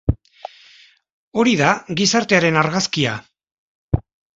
[1.43, 1.69] Hori da
[2.01, 3.17] gizartearen argazkia.